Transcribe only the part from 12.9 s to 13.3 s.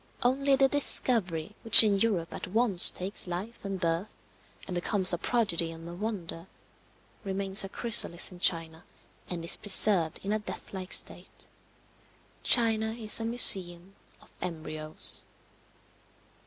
is a